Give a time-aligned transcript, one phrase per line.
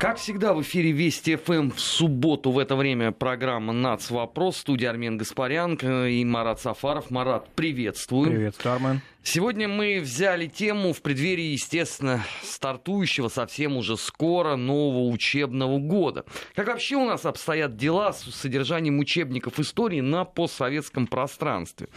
[0.00, 4.08] Как всегда, в эфире Вести ФМ в субботу в это время программа «Нац.
[4.08, 4.56] Вопрос».
[4.56, 7.10] Студия Армен Гаспарян и Марат Сафаров.
[7.10, 8.30] Марат, приветствую.
[8.30, 9.02] Приветствую, Армен.
[9.22, 16.24] Сегодня мы взяли тему в преддверии, естественно, стартующего совсем уже скоро нового учебного года.
[16.54, 21.90] Как вообще у нас обстоят дела с содержанием учебников истории на постсоветском пространстве?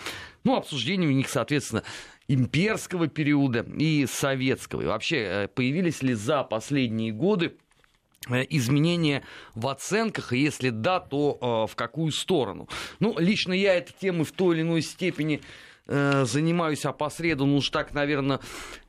[0.43, 1.83] Ну, обсуждение у них, соответственно,
[2.27, 4.81] имперского периода и советского.
[4.81, 7.62] И вообще, э, появились ли за последние годы Э,
[8.49, 9.23] изменения
[9.55, 11.37] в оценках, и если да, то
[11.67, 12.67] э, в какую сторону.
[12.99, 15.41] Ну, лично я этой темой в той или иной степени
[15.85, 18.39] Э, занимаюсь опосредованно уж так, наверное,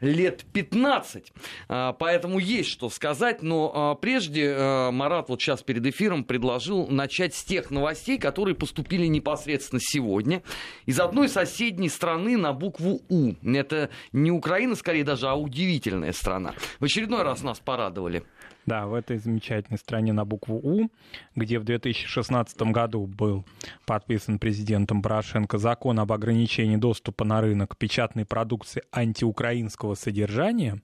[0.00, 1.32] лет 15.
[1.68, 3.42] А, поэтому есть что сказать.
[3.42, 8.54] Но а, прежде э, Марат вот сейчас перед эфиром предложил начать с тех новостей, которые
[8.54, 10.44] поступили непосредственно сегодня.
[10.86, 13.34] Из одной соседней страны на букву У.
[13.42, 16.54] Это не Украина, скорее даже, а удивительная страна.
[16.78, 18.22] В очередной раз нас порадовали.
[18.66, 20.88] Да, в этой замечательной стране на букву У,
[21.36, 23.44] где в 2016 году был
[23.84, 30.80] подписан президентом Порошенко закон об ограничении доступа на рынок печатной продукции антиукраинского содержания,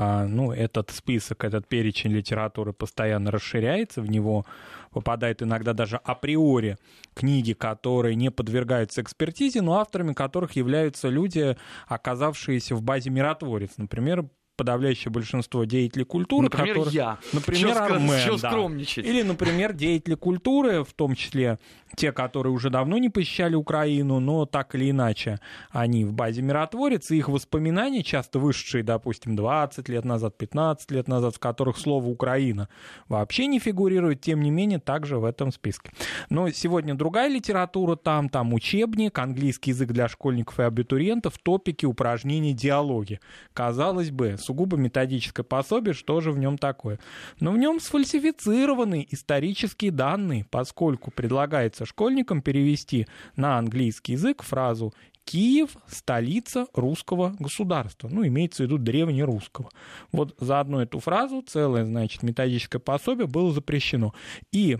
[0.00, 4.46] а, ну, этот список, этот перечень литературы постоянно расширяется, в него
[4.92, 6.76] попадают иногда даже априори
[7.14, 11.56] книги, которые не подвергаются экспертизе, но авторами которых являются люди,
[11.88, 13.72] оказавшиеся в базе миротворец.
[13.76, 14.24] Например,
[14.58, 16.44] подавляющее большинство деятелей культуры.
[16.44, 17.18] Например, которые, я.
[17.32, 18.20] Например, чё Армен.
[18.24, 18.50] Чё да.
[18.50, 19.06] скромничать?
[19.06, 21.58] Или, например, деятели культуры, в том числе
[21.96, 27.10] те, которые уже давно не посещали Украину, но так или иначе они в базе миротворец,
[27.10, 32.06] и их воспоминания, часто вышедшие, допустим, 20 лет назад, 15 лет назад, в которых слово
[32.06, 32.68] «Украина»
[33.08, 35.92] вообще не фигурирует, тем не менее, также в этом списке.
[36.30, 42.52] Но сегодня другая литература там, там учебник, английский язык для школьников и абитуриентов, топики, упражнения,
[42.52, 43.20] диалоги.
[43.52, 46.98] Казалось бы, сугубо методическое пособие, что же в нем такое?
[47.38, 55.76] Но в нем сфальсифицированы исторические данные, поскольку предлагается школьникам перевести на английский язык фразу Киев–
[55.86, 58.08] столица русского государства.
[58.08, 59.68] Ну, имеется в виду древнерусского.
[60.12, 64.14] Вот за одну эту фразу целое, значит, методическое пособие было запрещено.
[64.50, 64.78] И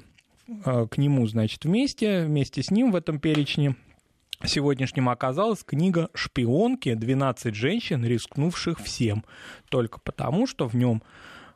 [0.64, 3.76] э, к нему, значит, вместе, вместе с ним в этом перечне
[4.44, 6.94] сегодняшним оказалась книга «Шпионки.
[6.94, 9.24] 12 женщин, рискнувших всем».
[9.68, 11.02] Только потому, что в нем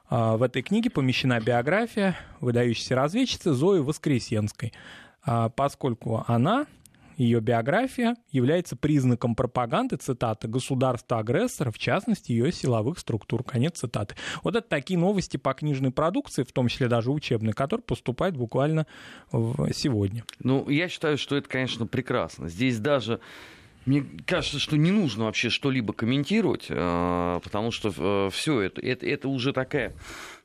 [0.08, 4.72] а, в этой книге помещена биография выдающейся разведчицы Зои Воскресенской,
[5.24, 6.66] а, поскольку она
[7.22, 13.44] ее биография является признаком пропаганды, цитаты, государства-агрессора, в частности, ее силовых структур.
[13.44, 14.14] Конец цитаты.
[14.42, 18.86] Вот это такие новости по книжной продукции, в том числе даже учебной, которые поступают буквально
[19.30, 20.24] сегодня.
[20.40, 22.48] Ну, я считаю, что это, конечно, прекрасно.
[22.48, 23.20] Здесь даже
[23.84, 29.06] мне кажется, что не нужно вообще что-либо комментировать, а, потому что э, все это, это,
[29.06, 29.92] это уже такая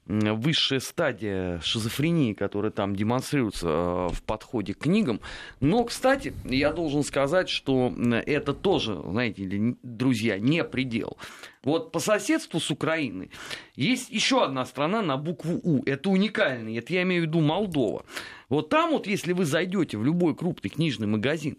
[0.08, 5.20] высшая стадия шизофрении, которая там демонстрируется э, в подходе к книгам.
[5.60, 7.94] Но, кстати, я должен сказать, что
[8.26, 11.18] это тоже, знаете, друзья, не предел.
[11.64, 13.30] Вот по соседству с Украиной
[13.76, 15.84] есть еще одна страна на букву У.
[15.86, 18.06] Это уникальный, это я имею в виду Молдова.
[18.48, 21.58] Вот там вот, если вы зайдете в любой крупный книжный магазин,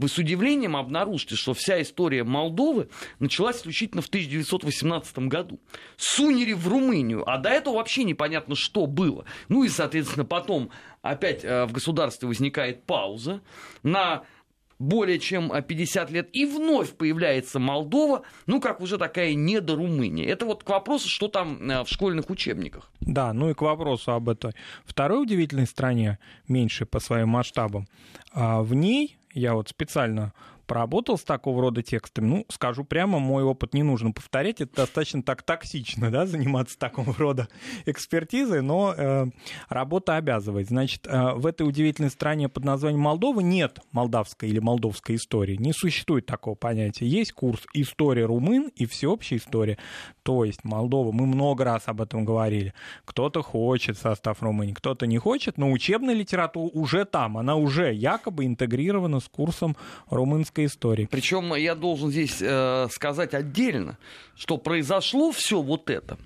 [0.00, 2.88] вы с удивлением обнаружите, что вся история Молдовы
[3.18, 5.60] началась исключительно в 1918 году.
[5.98, 9.26] Сунери в Румынию, а до этого вообще непонятно, что было.
[9.48, 10.70] Ну и, соответственно, потом
[11.02, 13.42] опять э, в государстве возникает пауза
[13.82, 14.24] на
[14.78, 20.26] более чем 50 лет, и вновь появляется Молдова, ну, как уже такая недорумыния.
[20.26, 22.90] Это вот к вопросу, что там э, в школьных учебниках.
[23.00, 24.54] Да, ну и к вопросу об этой
[24.86, 26.18] второй удивительной стране,
[26.48, 27.86] меньшей по своим масштабам.
[28.32, 30.32] А в ней я вот специально
[30.70, 35.20] поработал с такого рода текстами, ну, скажу прямо, мой опыт не нужно повторять, это достаточно
[35.20, 37.48] так токсично, да, заниматься такого рода
[37.86, 39.26] экспертизой, но э,
[39.68, 40.68] работа обязывает.
[40.68, 45.72] Значит, э, в этой удивительной стране под названием Молдова нет молдавской или молдовской истории, не
[45.72, 47.04] существует такого понятия.
[47.04, 49.76] Есть курс «История румын» и «Всеобщая история».
[50.22, 55.18] То есть Молдова, мы много раз об этом говорили, кто-то хочет состав Румынии, кто-то не
[55.18, 59.76] хочет, но учебная литература уже там, она уже якобы интегрирована с курсом
[60.08, 61.08] румынской русской истории.
[61.10, 63.98] Причем я должен здесь э, сказать отдельно,
[64.36, 66.18] что произошло все вот это.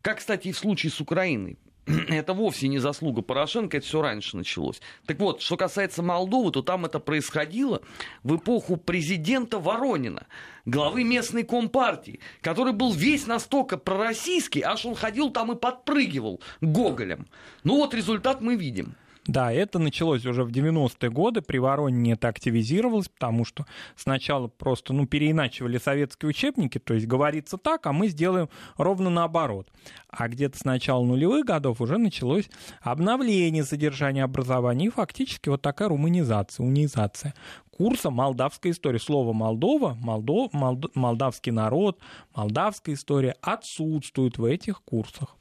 [0.00, 1.58] Как, кстати, и в случае с Украиной.
[2.08, 4.80] Это вовсе не заслуга Порошенко, это все раньше началось.
[5.04, 7.82] Так вот, что касается Молдовы, то там это происходило
[8.22, 10.28] в эпоху президента Воронина,
[10.64, 17.26] главы местной компартии, который был весь настолько пророссийский, аж он ходил там и подпрыгивал Гоголем.
[17.64, 18.94] Ну вот результат мы видим.
[19.26, 24.92] Да, это началось уже в 90-е годы, при Воронине это активизировалось, потому что сначала просто
[24.92, 29.68] ну, переиначивали советские учебники, то есть говорится так, а мы сделаем ровно наоборот.
[30.08, 35.88] А где-то с начала нулевых годов уже началось обновление содержания образования и фактически вот такая
[35.88, 37.32] руманизация, унизация
[37.70, 38.98] курса молдавской истории.
[38.98, 41.98] Слово Молдова, Молдо, Молд, молдавский народ,
[42.34, 45.36] молдавская история отсутствует в этих курсах.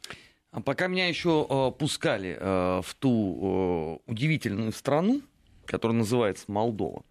[0.51, 5.21] А пока меня еще э, пускали э, в ту э, удивительную страну,
[5.65, 7.05] которая называется Молдова,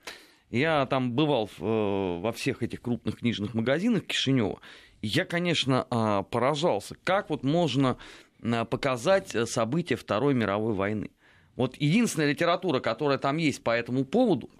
[0.50, 4.60] я там бывал во всех этих крупных книжных магазинах Кишинева.
[5.00, 7.96] Я, конечно, э, поражался, как вот можно
[8.42, 11.10] э, показать события Второй мировой войны.
[11.56, 14.50] Вот единственная литература, которая там есть по этому поводу,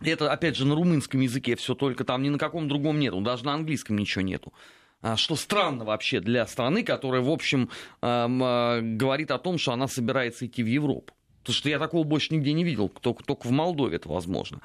[0.00, 3.44] это, опять же, на румынском языке все только там ни на каком другом нету, даже
[3.44, 4.54] на английском ничего нету.
[5.02, 7.70] А, что странно вообще для страны, которая, в общем,
[8.02, 11.14] а, говорит о том, что она собирается идти в Европу.
[11.40, 14.60] Потому что я такого больше нигде не видел, только, только в Молдове это возможно.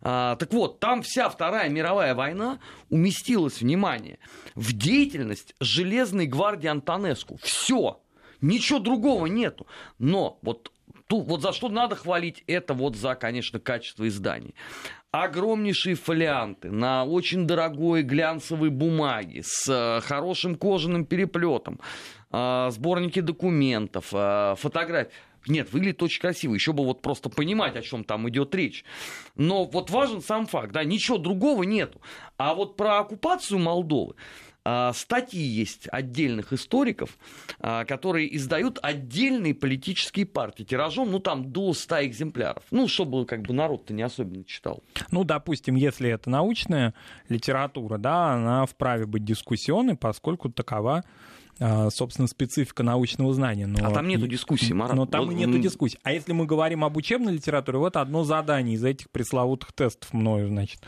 [0.00, 2.58] А, так вот, там вся Вторая мировая война
[2.88, 4.18] уместилась, внимание,
[4.54, 7.38] в деятельность Железной гвардии Антонеску.
[7.42, 8.00] Все.
[8.40, 9.66] Ничего другого нету.
[9.98, 10.72] Но вот
[11.08, 14.56] Тут, вот за что надо хвалить, это вот за, конечно, качество изданий
[15.24, 21.80] огромнейшие фолианты на очень дорогой глянцевой бумаге с э, хорошим кожаным переплетом,
[22.32, 25.10] э, сборники документов, э, фотографий.
[25.48, 26.54] Нет, выглядит очень красиво.
[26.54, 28.84] Еще бы вот просто понимать, о чем там идет речь.
[29.36, 32.00] Но вот важен сам факт, да, ничего другого нету.
[32.36, 34.14] А вот про оккупацию Молдовы
[34.94, 37.16] статьи есть отдельных историков,
[37.60, 42.64] а, которые издают отдельные политические партии тиражом, ну, там, до 100 экземпляров.
[42.70, 44.82] Ну, чтобы как бы народ-то не особенно читал.
[45.10, 46.94] Ну, допустим, если это научная
[47.28, 51.04] литература, да, она вправе быть дискуссионной, поскольку такова
[51.58, 53.66] а, собственно, специфика научного знания.
[53.66, 53.88] Но...
[53.88, 54.94] А там нету дискуссии, Марат.
[54.94, 55.32] Но там вот...
[55.32, 55.98] и нету дискуссии.
[56.02, 60.48] А если мы говорим об учебной литературе, вот одно задание из этих пресловутых тестов мною,
[60.48, 60.80] значит,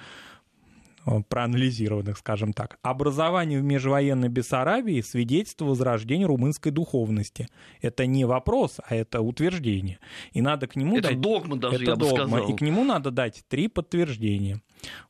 [1.29, 2.79] проанализированных, скажем так.
[2.83, 7.49] Образование в межвоенной Бессарабии– свидетельство возрождения румынской духовности.
[7.81, 9.99] Это не вопрос, а это утверждение.
[10.33, 11.21] И надо к нему это дать...
[11.21, 12.49] догма даже, это я догма, бы сказал.
[12.51, 14.61] И к нему надо дать три подтверждения.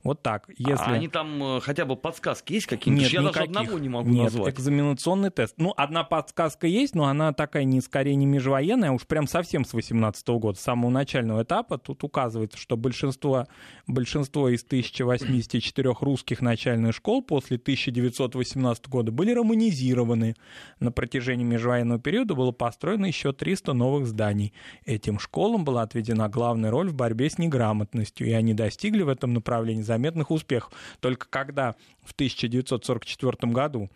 [0.03, 0.49] Вот так.
[0.56, 0.85] Если...
[0.85, 3.05] А они там э, хотя бы подсказки есть какие-нибудь?
[3.05, 3.53] Нет, Я никаких.
[3.53, 4.55] даже одного не могу Нет, назвать.
[4.55, 5.55] экзаменационный тест.
[5.59, 9.65] Ну, одна подсказка есть, но она такая не скорее не межвоенная, а уж прям совсем
[9.65, 11.79] с 18 года, с самого начального этапа.
[11.79, 13.47] Тут указывается, что большинство,
[13.87, 20.35] большинство из 1084 русских начальных школ после 1918 года были романизированы.
[20.81, 24.53] На протяжении межвоенного периода было построено еще 300 новых зданий.
[24.85, 29.35] Этим школам была отведена главная роль в борьбе с неграмотностью, и они достигли в этом
[29.35, 30.73] направлении направлении заметных успехов.
[31.01, 31.75] Только когда
[32.05, 33.91] в 1944 году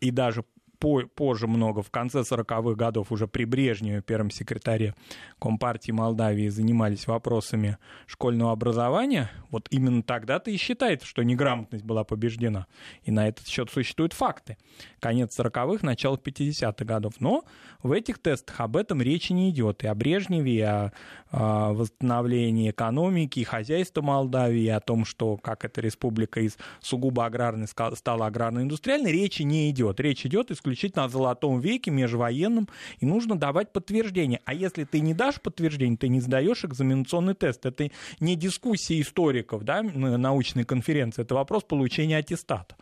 [0.00, 0.44] и даже
[0.80, 4.94] позже много, в конце 40-х годов, уже при Брежневе, первом секретаре
[5.38, 12.66] Компартии Молдавии, занимались вопросами школьного образования, вот именно тогда-то и считается, что неграмотность была побеждена.
[13.02, 14.56] И на этот счет существуют факты.
[15.00, 17.14] Конец 40-х, начало 50-х годов.
[17.20, 17.44] Но
[17.82, 19.84] в этих тестах об этом речи не идет.
[19.84, 20.92] И о Брежневе, и о,
[21.30, 27.26] о восстановлении экономики, и хозяйства Молдавии, и о том, что как эта республика из сугубо
[27.26, 30.00] аграрной стала аграрно-индустриальной, речи не идет.
[30.00, 32.68] Речь идет исключительно исключительно о золотом веке, межвоенном,
[32.98, 34.40] и нужно давать подтверждение.
[34.44, 37.66] А если ты не дашь подтверждение, ты не сдаешь экзаменационный тест.
[37.66, 37.90] Это
[38.20, 42.76] не дискуссия историков, да, научной конференции, это вопрос получения аттестата.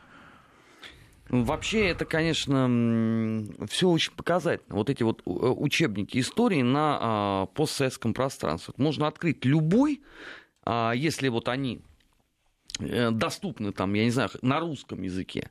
[1.29, 4.76] Вообще, это, конечно, все очень показательно.
[4.76, 8.72] Вот эти вот э, учебники истории на а, постсоветском пространстве.
[8.79, 10.03] Можно открыть любой,
[10.65, 11.82] а, если вот они
[12.79, 15.51] э, доступны там, я не знаю, на русском языке.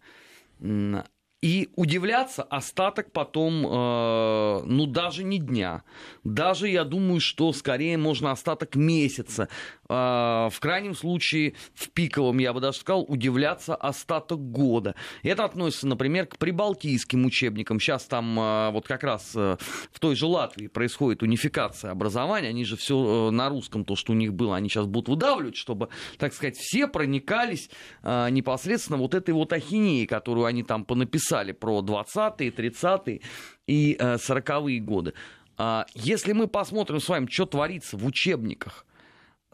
[1.41, 5.83] И удивляться остаток потом, э, ну, даже не дня.
[6.23, 9.47] Даже, я думаю, что скорее можно остаток месяца.
[9.89, 14.95] Э, в крайнем случае, в пиковом, я бы даже сказал, удивляться остаток года.
[15.23, 17.79] Это относится, например, к прибалтийским учебникам.
[17.79, 19.57] Сейчас там э, вот как раз э,
[19.91, 22.49] в той же Латвии происходит унификация образования.
[22.49, 25.55] Они же все э, на русском, то, что у них было, они сейчас будут выдавливать,
[25.55, 27.69] чтобы, так сказать, все проникались
[28.03, 33.21] э, непосредственно вот этой вот ахинеей, которую они там понаписали писали про 20-е, 30-е
[33.67, 35.13] и 40-е э, годы.
[35.57, 38.85] А, если мы посмотрим с вами, что творится в учебниках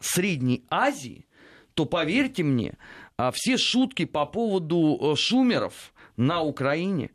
[0.00, 1.26] Средней Азии,
[1.74, 2.76] то поверьте мне,
[3.16, 7.10] а, все шутки по поводу э, шумеров на Украине,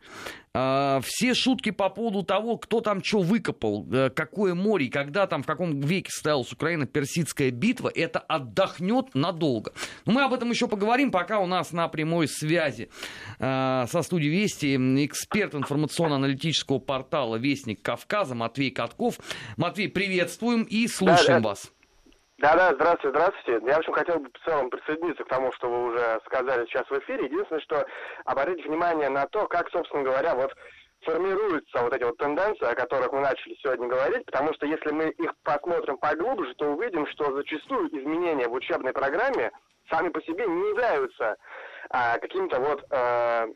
[0.52, 5.44] А, все шутки по поводу того, кто там что выкопал, э, какое море, когда там,
[5.44, 9.74] в каком веке состоялась Украина-Персидская битва, это отдохнет надолго.
[10.06, 12.90] Но мы об этом еще поговорим, пока у нас на прямой связи
[13.38, 19.20] э, со студией Вести эксперт информационно-аналитического портала «Вестник Кавказа» Матвей Катков.
[19.56, 21.72] Матвей, приветствуем и слушаем да, вас.
[22.40, 23.68] Да, да, здравствуйте, здравствуйте.
[23.68, 26.90] Я, в общем, хотел бы в целом присоединиться к тому, что вы уже сказали сейчас
[26.90, 27.26] в эфире.
[27.26, 27.86] Единственное, что
[28.24, 30.56] обратите внимание на то, как, собственно говоря, вот
[31.02, 35.10] формируются вот эти вот тенденции, о которых мы начали сегодня говорить, потому что если мы
[35.10, 39.52] их посмотрим поглубже, то увидим, что зачастую изменения в учебной программе
[39.90, 41.36] сами по себе не являются
[41.90, 43.48] а, каким-то вот а,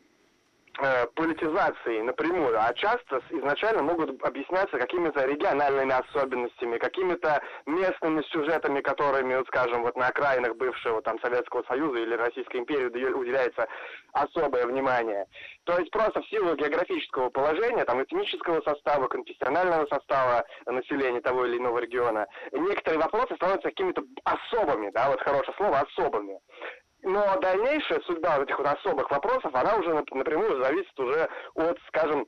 [1.14, 9.46] политизации напрямую, а часто изначально могут объясняться какими-то региональными особенностями, какими-то местными сюжетами, которыми, вот,
[9.46, 13.68] скажем, вот на окраинах бывшего там Советского Союза или Российской империи уделяется
[14.12, 15.26] особое внимание.
[15.64, 21.58] То есть просто в силу географического положения, там этнического состава, конфессионального состава населения того или
[21.58, 26.38] иного региона, некоторые вопросы становятся какими-то особыми, да, вот хорошее слово, особыми.
[27.04, 32.26] Но дальнейшая судьба вот этих вот особых вопросов, она уже напрямую зависит уже от, скажем,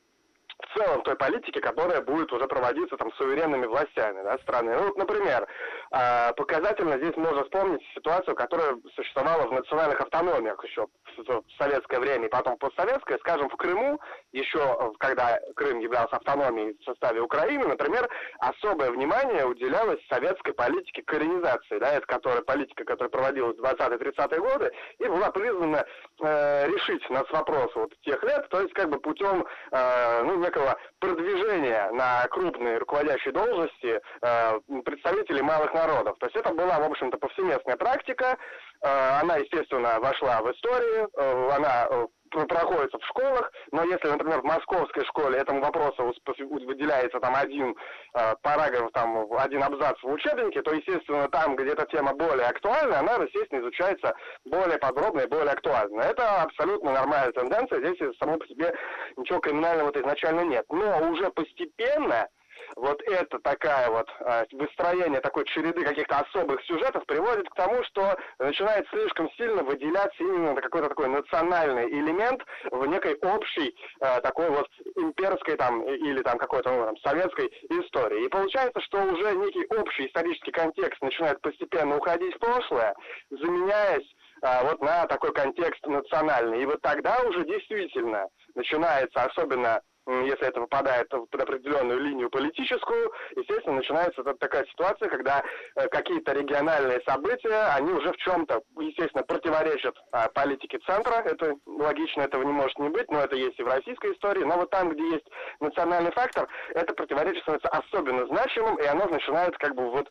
[0.58, 4.74] в целом той политики, которая будет уже проводиться там суверенными властями да, страны.
[4.74, 5.46] Ну, вот, например,
[5.90, 10.86] а, показательно здесь можно вспомнить ситуацию, которая существовала в национальных автономиях еще
[11.16, 13.18] в советское время и потом постсоветское.
[13.18, 14.00] Скажем, в Крыму,
[14.32, 18.08] еще когда Крым являлся автономией в составе Украины, например,
[18.38, 24.72] особое внимание уделялось советской политике коренизации, да, это которая, политика, которая проводилась в 20-30-е годы,
[24.98, 25.84] и была призвана
[26.22, 30.76] э, решить нас вопрос вот тех лет, то есть как бы путем э, ну, некого
[30.98, 36.16] продвижения на крупные руководящие должности э, представителей малых народов.
[36.18, 38.36] То есть это была, в общем-то, повсеместная практика.
[38.82, 41.88] Э, она, естественно, вошла в историю, э, она
[42.36, 47.74] э, проходится в школах, но если, например, в московской школе этому вопросу выделяется там один
[48.14, 53.00] э, параграф, там один абзац в учебнике, то, естественно, там, где эта тема более актуальна,
[53.00, 54.14] она, естественно, изучается
[54.44, 56.02] более подробно и более актуально.
[56.02, 58.72] Это абсолютно нормальная тенденция, здесь само по себе
[59.16, 60.64] ничего криминального изначально нет.
[60.70, 62.28] Но уже постепенно
[62.74, 68.16] вот это такая вот э, выстроение такой череды каких-то особых сюжетов приводит к тому, что
[68.38, 74.68] начинает слишком сильно выделяться именно какой-то такой национальный элемент в некой общей э, такой вот
[74.96, 78.24] имперской там или там какой-то ну, там, советской истории.
[78.24, 82.94] И получается, что уже некий общий исторический контекст начинает постепенно уходить в прошлое,
[83.30, 84.06] заменяясь
[84.42, 86.62] а, вот на такой контекст национальный.
[86.62, 93.76] И вот тогда уже действительно начинается, особенно если это попадает под определенную линию политическую, естественно,
[93.76, 95.42] начинается такая ситуация, когда
[95.74, 101.22] э, какие-то региональные события, они уже в чем-то, естественно, противоречат а, политике центра.
[101.24, 104.44] Это логично, этого не может не быть, но это есть и в российской истории.
[104.44, 105.26] Но вот там, где есть
[105.60, 110.08] национальный фактор, это противоречие становится особенно значимым, и оно начинает как бы вот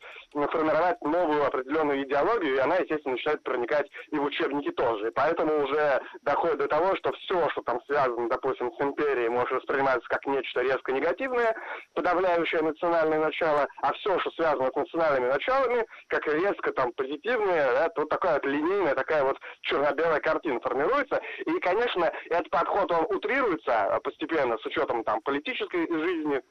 [0.51, 5.07] формировать новую определенную идеологию, и она, естественно, начинает проникать и в учебники тоже.
[5.07, 9.51] И поэтому уже доходит до того, что все, что там связано, допустим, с империей, может
[9.51, 11.55] воспринимать воспринимается как нечто резко негативное,
[11.93, 17.89] подавляющее национальное начало, а все, что связано с национальными началами, как резко там позитивное, да,
[17.95, 21.21] вот такая вот линейная, такая вот черно-белая картина формируется.
[21.45, 26.41] И, конечно, этот подход, он утрируется постепенно с учетом там политической жизни,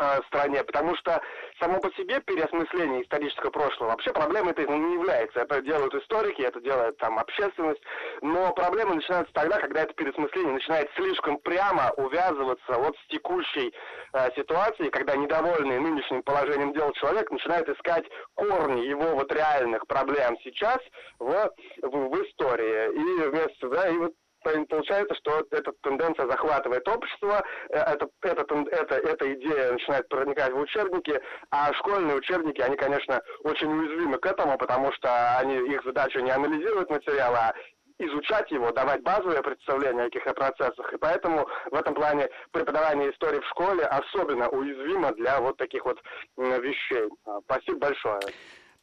[0.00, 1.22] Э, стране, потому что
[1.60, 5.38] само по себе переосмысление исторического прошлого вообще проблемой это не является.
[5.38, 7.80] Это делают историки, это делает там общественность,
[8.20, 13.72] но проблема начинается тогда, когда это переосмысление начинает слишком прямо увязываться вот с текущей
[14.14, 20.36] э, ситуацией, когда недовольный нынешним положением дел человек начинает искать корни его вот реальных проблем
[20.42, 20.78] сейчас
[21.20, 22.94] в, в, в истории.
[22.94, 24.12] И вместо, да, и вот
[24.44, 30.58] получается, что эта тенденция захватывает общество, э, это, это, это, эта идея начинает проникать в
[30.58, 31.20] учебники,
[31.50, 36.30] а школьные учебники, они, конечно, очень уязвимы к этому, потому что они, их задача не
[36.30, 37.54] анализировать материал, а
[37.98, 40.92] изучать его, давать базовое представление о каких-то процессах.
[40.92, 45.98] И поэтому в этом плане преподавание истории в школе особенно уязвимо для вот таких вот
[46.36, 47.08] вещей.
[47.44, 48.20] Спасибо большое.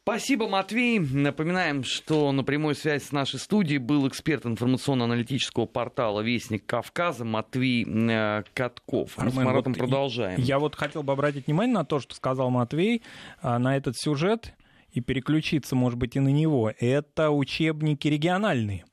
[0.04, 0.98] Спасибо, Матвей.
[0.98, 7.86] Напоминаем, что на прямой связи с нашей студией был эксперт информационно-аналитического портала «Вестник Кавказа» Матвей
[7.86, 9.16] э, Катков.
[9.16, 10.40] Армен, Мы с Маратом вот продолжаем.
[10.40, 13.02] Я вот хотел бы обратить внимание на то, что сказал Матвей,
[13.42, 14.54] а, на этот сюжет
[14.90, 16.72] и переключиться, может быть, и на него.
[16.80, 18.84] Это учебники региональные.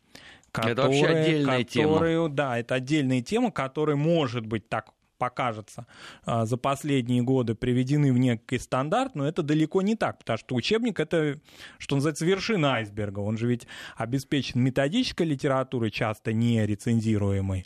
[0.51, 2.29] Которые, это вообще отдельная которые, тема.
[2.29, 5.85] Да, это отдельная тема, которая может быть так покажется,
[6.25, 10.55] а, за последние годы приведены в некий стандарт, но это далеко не так, потому что
[10.55, 11.39] учебник— это,
[11.77, 13.19] что называется, вершина айсберга.
[13.19, 17.65] Он же ведь обеспечен методической литературой, часто не рецензируемой,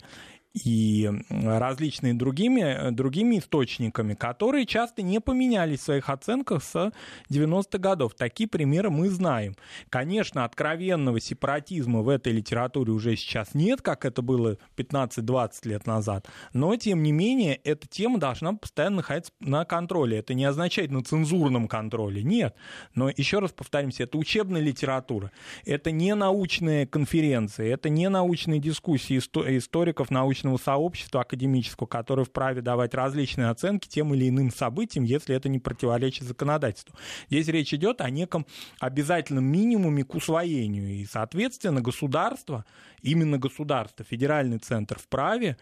[0.54, 6.92] и различными другими, другими источниками, которые часто не поменялись в своих оценках с
[7.28, 8.14] 90-х годов.
[8.14, 9.56] Такие примеры мы знаем.
[9.88, 16.28] Конечно, откровенного сепаратизма в этой литературе уже сейчас нет, как это было 15-20 лет назад,
[16.52, 20.18] но, тем не менее, эта тема должна постоянно находиться на контроле.
[20.18, 22.54] Это не означает на цензурном контроле, нет.
[22.94, 25.32] Но, еще раз повторимся, это учебная литература,
[25.66, 30.10] это не научные конференции, это не научные дискуссии историков
[30.44, 35.58] научного сообщества академического, которые вправе давать различные оценки тем или иным событиям, если это не
[35.58, 36.94] противоречит законодательству.
[37.30, 38.46] Здесь речь идет о неком
[38.80, 42.64] обязательном минимуме к усвоению, и, соответственно, государство,
[43.02, 45.56] именно государство, федеральный центр вправе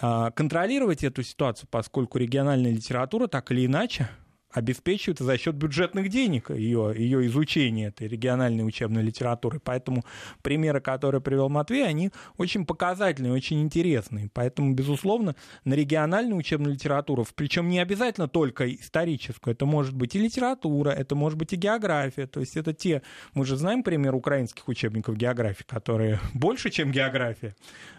[0.00, 4.08] а, контролировать эту ситуацию, поскольку региональная литература так или иначе
[4.52, 9.60] обеспечивается за счет бюджетных денег ее, ее изучение этой региональной учебной литературы.
[9.62, 10.04] Поэтому
[10.42, 14.30] примеры, которые привел Матвей, они очень показательные, очень интересные.
[14.32, 20.18] Поэтому, безусловно, на региональную учебную литературу, причем не обязательно только историческую, это может быть и
[20.18, 22.26] литература, это может быть и география.
[22.26, 23.02] То есть это те,
[23.34, 27.54] мы же знаем пример украинских учебников географии, которые больше, чем география.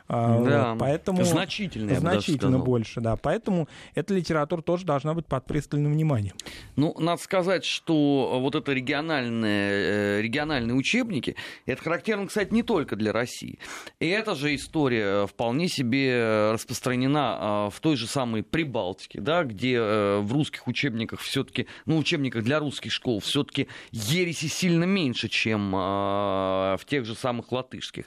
[0.07, 3.15] А, да, поэтому значительно, значительно больше, да.
[3.15, 6.35] Поэтому эта литература тоже должна быть под пристальным вниманием.
[6.75, 9.71] Ну, надо сказать, что вот это региональные,
[10.17, 13.59] э, региональные учебники, это характерно, кстати, не только для России.
[13.99, 19.75] И эта же история вполне себе распространена а, в той же самой Прибалтике, да, где
[19.77, 25.73] э, в русских учебниках все-таки, ну, учебниках для русских школ все-таки ереси сильно меньше, чем
[25.75, 28.05] а, в тех же самых латышских.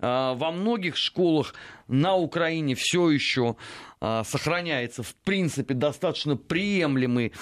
[0.00, 1.54] А, во многих школах
[1.88, 3.56] на Украине все еще
[4.00, 7.32] а, сохраняется, в принципе, достаточно приемлемый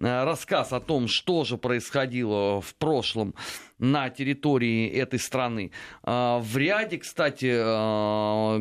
[0.00, 3.34] а, рассказ о том, что же происходило в прошлом
[3.78, 5.70] на территории этой страны.
[6.02, 7.50] В ряде, кстати,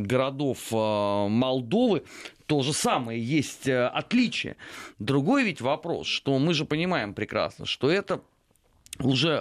[0.05, 2.03] городов Молдовы
[2.47, 4.57] то же самое, есть э, отличие.
[4.99, 8.21] Другой ведь вопрос, что мы же понимаем прекрасно, что это
[8.99, 9.39] уже,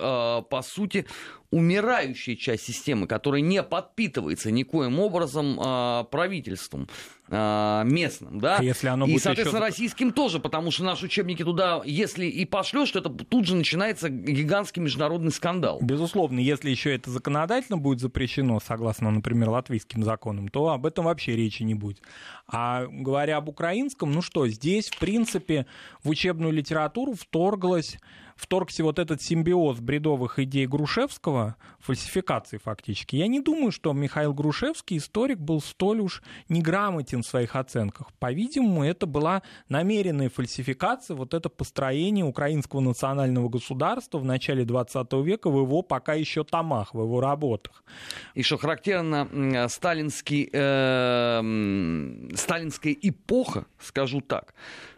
[0.49, 1.06] по сути,
[1.54, 6.88] умирающая часть системы, которая не подпитывается никоим образом э, правительством
[7.28, 9.66] э, местным, да, а если оно и, соответственно, еще...
[9.68, 14.08] российским тоже, потому что наши учебники туда, если и пошлешь, то это тут же начинается
[14.08, 15.78] гигантский международный скандал.
[15.80, 21.37] Безусловно, если еще это законодательно будет запрещено, согласно, например, латвийским законам, то об этом вообще
[21.37, 22.00] речи не будет.
[22.49, 25.66] А говоря об украинском, ну что, здесь, в принципе,
[26.02, 27.96] в учебную литературу вторглась
[28.37, 31.44] вторгся вот этот симбиоз бредовых идей Грушевского,
[31.80, 33.17] фальсификации фактически.
[33.17, 38.13] Я не думаю, что Михаил Грушевский, историк, был столь уж неграмотен в своих оценках.
[38.19, 45.50] По-видимому, это была намеренная фальсификация, вот это построение украинского национального государства в начале 20 века
[45.50, 47.85] в его пока еще томах, в его работах.
[48.35, 54.54] И что характерно, сталинский, э, сталинская эпоха, скажу так,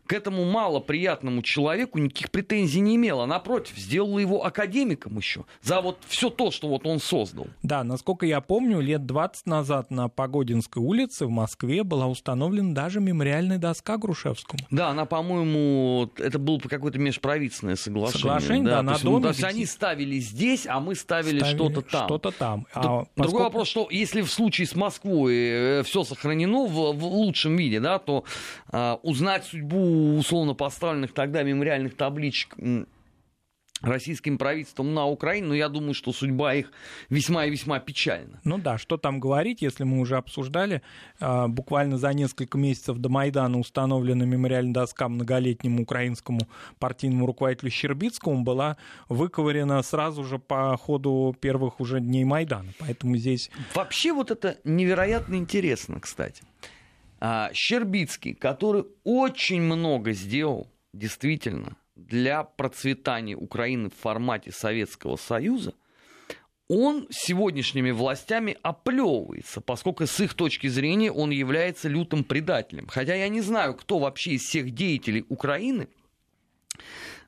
[0.07, 3.27] к этому малоприятному человеку никаких претензий не имела.
[3.27, 7.49] Напротив, сделала его академиком еще за вот все то, что вот он создал.
[7.63, 13.01] Да, насколько я помню, лет 20 назад на Погодинской улице в Москве была установлена даже
[13.01, 14.61] мемориальная доска Грушевскому.
[14.71, 18.21] Да, она, по-моему, это было какое-то межправительственное соглашение.
[18.21, 21.39] Соглашение, да, да на то, есть, доме, то есть они ставили здесь, а мы ставили,
[21.41, 22.07] ставили что-то там.
[22.07, 22.67] Что-то там.
[22.73, 23.43] А Другой поскольку...
[23.43, 27.99] вопрос, что если в случае с Москвой э, все сохранено в, в лучшем виде, да,
[27.99, 28.25] то
[28.69, 32.57] а, узнать судьбу условно поставленных тогда мемориальных табличек
[33.83, 36.73] российским правительством на Украину, но я думаю, что судьба их
[37.11, 38.41] весьма и весьма печальна.
[38.45, 40.83] Ну да, что там говорить, если мы уже обсуждали,
[41.21, 46.41] а, буквально за несколько месяцев до Майдана установлена мемориальная доска многолетнему украинскому
[46.79, 48.77] партийному руководителю Щербицкому была
[49.09, 53.51] выковырена сразу же по ходу первых уже дней Майдана, поэтому здесь...
[53.75, 56.43] Вообще вот это невероятно интересно, кстати.
[57.19, 65.75] А, Щербицкий, который очень много сделал, действительно, для процветания Украины в формате Советского Союза,
[66.69, 72.89] он сегодняшними властями оплевывается, поскольку с их точки зрения он является лютым предателем.
[72.89, 75.89] Хотя я не знаю, кто вообще из всех деятелей Украины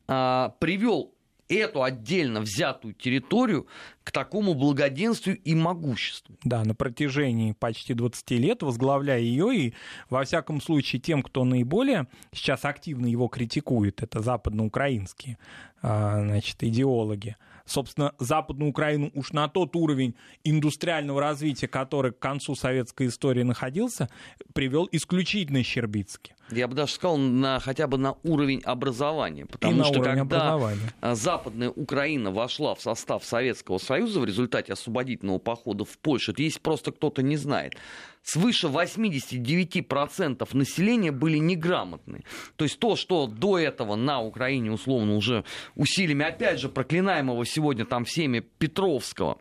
[0.08, 1.14] а, привел
[1.54, 3.66] эту отдельно взятую территорию
[4.04, 6.36] к такому благоденствию и могуществу.
[6.44, 9.74] Да, на протяжении почти 20 лет возглавляя ее, и
[10.10, 15.38] во всяком случае тем, кто наиболее сейчас активно его критикует, это западноукраинские
[15.82, 17.36] а, значит, идеологи.
[17.66, 24.08] Собственно, Западную Украину уж на тот уровень индустриального развития, который к концу советской истории находился,
[24.54, 26.32] привел исключительно Щербицкий.
[26.50, 29.46] Я бы даже сказал, на, хотя бы на уровень образования.
[29.46, 30.58] Потому И что когда
[31.00, 36.42] а, Западная Украина вошла в состав Советского Союза в результате освободительного похода в Польшу, это
[36.42, 37.76] если просто кто-то не знает,
[38.22, 42.24] свыше 89% населения были неграмотны.
[42.56, 47.84] То есть то, что до этого на Украине, условно, уже усилиями, опять же, проклинаемого сегодня
[47.84, 49.38] там всеми Петровского,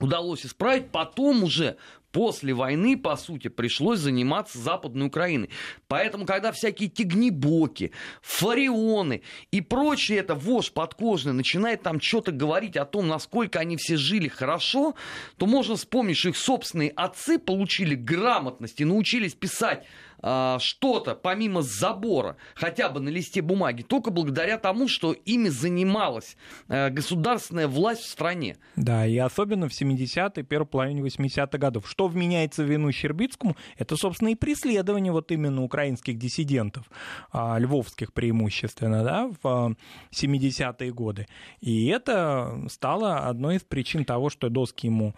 [0.00, 1.76] удалось исправить, потом уже
[2.12, 5.50] после войны, по сути, пришлось заниматься Западной Украиной.
[5.88, 12.84] Поэтому, когда всякие тигнибоки, фарионы и прочее это вошь подкожный начинает там что-то говорить о
[12.84, 14.94] том, насколько они все жили хорошо,
[15.38, 19.86] то можно вспомнить, что их собственные отцы получили грамотность и научились писать
[20.22, 26.36] а, что-то помимо забора, хотя бы на листе бумаги, только благодаря тому, что ими занималась
[26.68, 28.56] а, государственная власть в стране.
[28.76, 31.88] Да, и особенно в 70-е, первой половине 80-х годов.
[31.88, 33.56] Что вменяется в вину Щербицкому?
[33.76, 36.84] Это, собственно, и преследование вот именно украинских диссидентов,
[37.32, 39.72] а, львовских преимущественно, да, в а,
[40.12, 41.26] 70-е годы.
[41.60, 45.14] И это стало одной из причин того, что доски ему...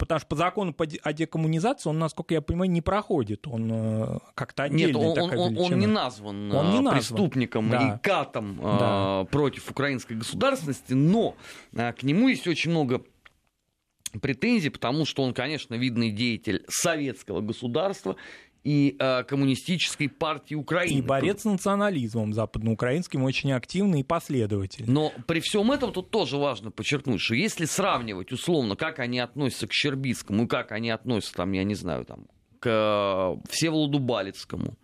[0.00, 3.46] э, Потому что по закону о декоммунизации он, насколько я понимаю, не проходит.
[3.46, 5.76] Он э, как-то отдельная Нет, он, он- такая он- он величина.
[5.80, 6.92] не назван Он не назван.
[6.94, 7.94] преступником Да.
[7.94, 11.36] и катом а, против украинской государственности, но
[11.74, 13.02] к нему есть очень много
[14.20, 18.16] претензий, потому что он, конечно, видный деятель советского государства
[18.64, 20.98] и а, коммунистической партии Украины.
[20.98, 24.92] И борец с национализмом западноукраинским очень активный и последовательный.
[24.92, 29.66] Но при всем этом тут тоже важно подчеркнуть, что если сравнивать условно, как они относятся
[29.66, 32.26] к Щербицкому и как они относятся, там, я не знаю, там,
[32.58, 34.76] к э, Всеволоду Балицкому,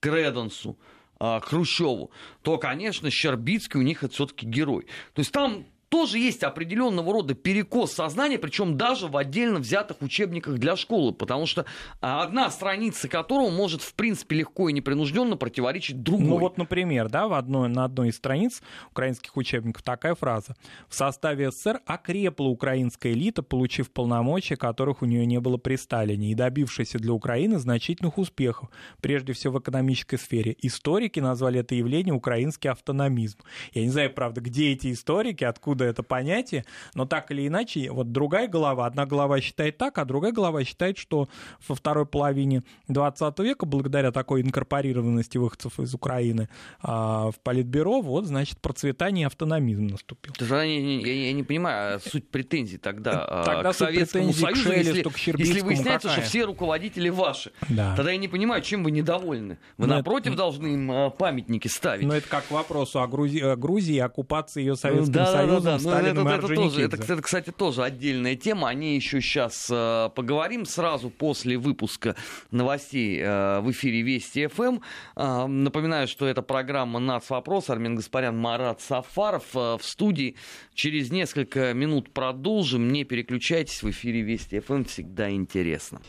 [0.00, 0.78] к Редансу,
[1.18, 2.10] э, к Хрущеву,
[2.42, 4.86] то, конечно, Щербицкий у них это все-таки герой.
[5.14, 10.58] То есть там тоже есть определенного рода перекос сознания, причем даже в отдельно взятых учебниках
[10.58, 11.66] для школы, потому что
[12.00, 16.26] а, одна страница которого может, в принципе, легко и непринужденно противоречить другой.
[16.26, 20.56] Ну вот, например, да, в одной, на одной из страниц украинских учебников такая фраза.
[20.88, 26.32] В составе СССР окрепла украинская элита, получив полномочия, которых у нее не было при Сталине,
[26.32, 28.68] и добившаяся для Украины значительных успехов,
[29.00, 30.56] прежде всего в экономической сфере.
[30.60, 33.38] Историки назвали это явление украинский автономизм.
[33.74, 38.12] Я не знаю, правда, где эти историки, откуда это понятие, но так или иначе, вот
[38.12, 41.28] другая голова, одна голова считает так, а другая голова считает, что
[41.68, 46.48] во второй половине 20 века, благодаря такой инкорпорированности выходцев из Украины
[46.82, 50.32] а, в Политбюро, вот, значит, процветание и автономизм наступил.
[50.38, 54.32] Тогда я, не- я- я не понимаю а суть претензий тогда, а, Тогда к Советскому
[54.32, 56.22] претензий к Союзу, Шелесту, если, к если выясняется, какая?
[56.22, 57.52] что все руководители ваши.
[57.68, 57.94] Да.
[57.96, 59.58] Тогда я не понимаю, чем вы недовольны.
[59.78, 62.06] Вы Ну, напротив это- должны им памятники ставить.
[62.06, 65.46] Но это как вопросу о Грузии, о Грузии оккупации ее Ну, Советским да-да-да-да.
[65.46, 68.68] Союзом, Ну, Сталином это, и это тоже, это, это, кстати, тоже отдельная тема.
[68.68, 72.16] О ней еще сейчас поговорим сразу после выпуска
[72.50, 74.78] новостей э, в эфире Вести ФМ.
[75.16, 77.30] Э, напоминаю, что это программа «Нац.
[77.30, 77.70] Вопрос».
[77.70, 80.36] Армен Гаспарян, Марат Сафаров э, в студии.
[80.74, 82.92] Через несколько минут продолжим.
[82.92, 83.82] Не переключайтесь.
[83.82, 86.00] В эфире Вести ФМ всегда интересно.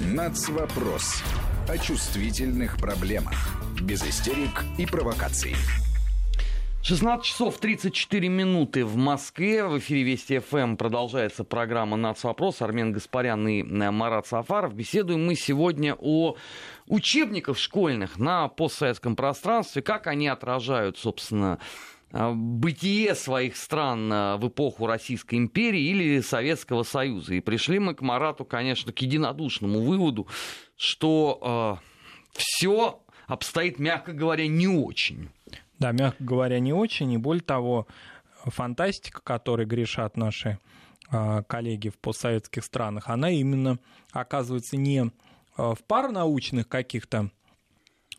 [0.00, 1.22] Нацвопрос.
[1.68, 3.34] О чувствительных проблемах.
[3.80, 5.54] Без истерик и провокаций.
[6.82, 9.66] 16 часов 34 минуты в Москве.
[9.66, 12.62] В эфире Вести ФМ продолжается программа «Нацвопрос».
[12.62, 14.74] Армен Гаспарян и э, Марат Сафаров.
[14.74, 16.36] Беседуем мы сегодня о
[16.86, 21.58] учебниках школьных на постсоветском пространстве, как они отражают, собственно,
[22.12, 27.34] э, бытие своих стран э, в эпоху Российской империи или Советского Союза.
[27.34, 30.26] И пришли мы к Марату, конечно, к единодушному выводу,
[30.76, 31.78] что
[32.32, 35.28] все обстоит, мягко говоря, не очень.
[35.80, 37.10] Да, мягко говоря, не очень.
[37.12, 37.86] И более того,
[38.44, 40.58] фантастика, которой грешат наши
[41.10, 43.78] а, коллеги в постсоветских странах, она именно
[44.12, 45.10] оказывается не
[45.56, 47.30] а, в парнаучных каких-то,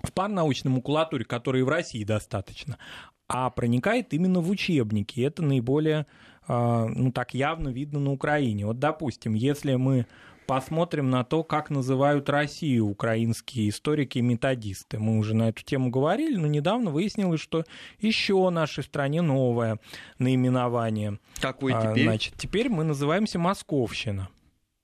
[0.04, 2.80] в парнаучной макулатуре, которой и в России достаточно,
[3.28, 5.22] а проникает именно в учебники.
[5.22, 6.08] Это наиболее,
[6.48, 8.66] а, ну так явно видно на Украине.
[8.66, 10.08] Вот, допустим, если мы
[10.48, 15.00] посмотрим на то, как называют Россию украинские историки и методисты.
[15.00, 17.64] Мы уже на эту тему говорили, но недавно выяснилось, что
[18.00, 19.80] еще в нашей стране новое
[20.20, 21.20] наименование.
[21.40, 22.04] Какой А, теперь?
[22.04, 24.30] Значит, теперь мы называемся Московщина.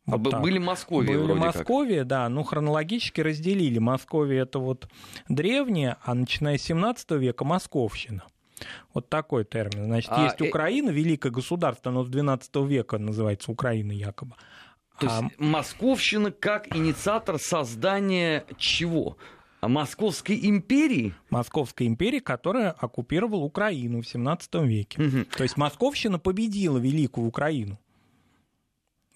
[0.10, 0.42] А Вот так.
[0.42, 1.56] были Московия Были вроде как.
[1.56, 3.78] Московия, да, ну хронологически разделили.
[3.78, 4.88] Московия это вот
[5.28, 8.24] древняя, а начиная с 17 века Московщина.
[8.94, 9.84] Вот такой термин.
[9.86, 14.36] Значит, А, есть э- Украина, великое государство, оно с 12 века называется Украина якобы.
[15.00, 19.18] То А, есть Московщина как инициатор создания чего?
[19.60, 21.14] А Московской империи?
[21.30, 25.02] Московская империя, которая оккупировала Украину в 17 веке.
[25.02, 25.26] Мгм.
[25.26, 27.80] То есть Московщина победила Великую Украину.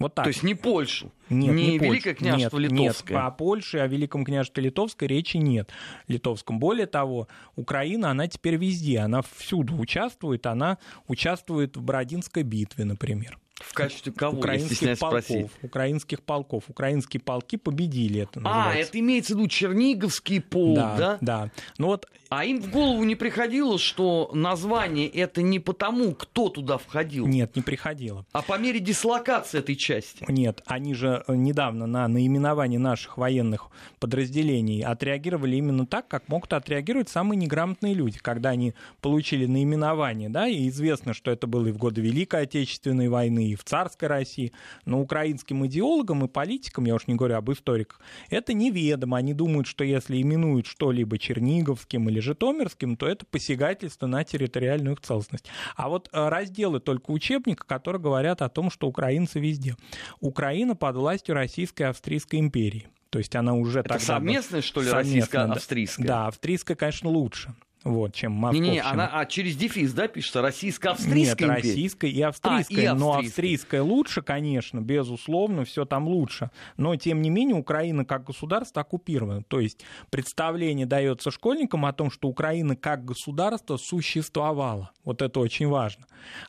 [0.02, 0.26] Вот так.
[0.26, 1.78] То есть не Польшу, Нет, не, не.
[1.78, 3.18] Великое княжество нет, Литовское.
[3.18, 5.70] Нет, о Польше, о Великом княжестве Литовской речи нет.
[6.08, 6.60] Литовском.
[6.60, 13.38] Более того, Украина, она теперь везде, она всюду участвует, она участвует в Бородинской битве, например.
[13.64, 15.48] В качестве кого, украинских полков, спросить?
[15.62, 16.64] украинских полков.
[16.68, 18.90] Украинские полки победили это А, называется.
[18.90, 20.96] это имеется в виду Черниговский полк, да?
[20.98, 21.52] да, да.
[21.78, 26.78] Ну вот А им в голову не приходило, что название это не потому, кто туда
[26.78, 28.26] входил, нет, не приходило.
[28.32, 30.26] а по мере дислокации этой части.
[30.28, 33.68] Нет, они же э, недавно на наименование наших военных
[34.00, 40.48] подразделений отреагировали именно так, как могут отреагировать самые неграмотные люди, когда они получили наименование, да,
[40.48, 44.52] и известно, что это было и в годы Великой Отечественной войны, и в царской России,
[44.86, 49.18] но украинским идеологам и политикам, я уж не говорю об историках, это неведомо.
[49.18, 55.02] Они думают, что если именуют что-либо Черниговским или Житомирским, то это посягательство на территориальную их
[55.02, 55.46] целостность.
[55.76, 59.76] А вот э, разделы только учебника, которые говорят о том, что украинцы везде.
[60.20, 62.88] Украина под властью Российской и Австрийской империи.
[63.10, 64.06] То есть она уже Это тогда...
[64.06, 66.08] совместное, что ли, Совместно, российско-австрийское?
[66.08, 67.54] Да, австрийская, конечно, лучше.
[67.84, 68.92] Вот, чем московщина.
[68.92, 70.40] она а, через дефис, да, пишется?
[70.40, 71.70] Нет, Российско-австрийская империя?
[71.70, 72.92] российская и австрийская.
[72.92, 73.28] А, и Но австрийская.
[73.28, 76.52] австрийская лучше, конечно, безусловно, все там лучше.
[76.78, 79.44] Но, тем не менее, Украина как государство оккупирована.
[79.44, 84.92] То есть представление дается школьникам о том, что Украина как государство существовала.
[85.04, 86.06] Вот это очень важно.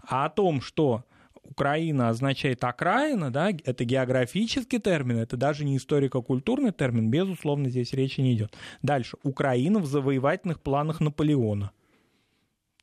[0.06, 1.04] А о том, что
[1.52, 8.22] Украина означает окраина, да, это географический термин, это даже не историко-культурный термин, безусловно, здесь речи
[8.22, 8.56] не идет.
[8.80, 9.18] Дальше.
[9.22, 11.70] Украина в завоевательных планах Наполеона.